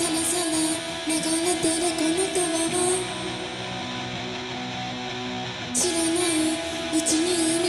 [0.00, 0.56] そらそら
[1.06, 2.88] 流れてるこの川は
[5.74, 7.59] 知らないうちに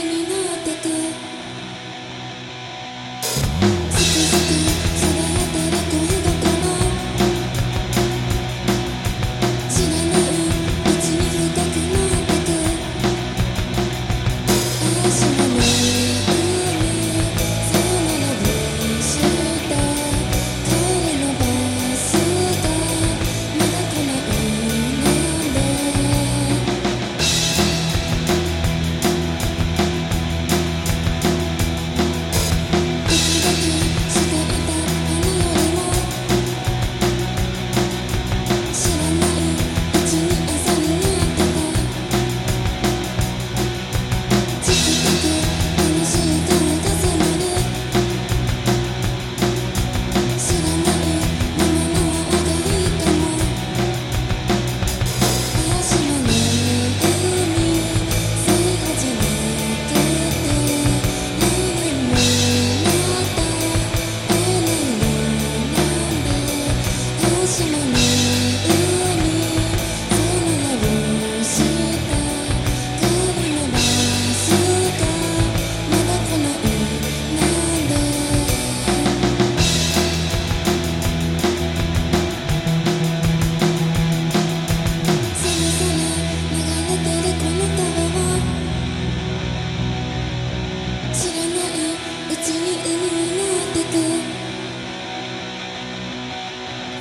[67.52, 68.11] sim momento.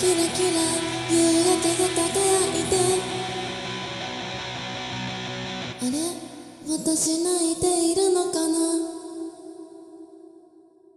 [0.02, 0.58] キラキラ
[1.12, 2.10] 夕焼けが輝
[2.58, 2.74] いて。
[5.80, 5.94] あれ
[6.68, 8.71] 私泣いているのかな？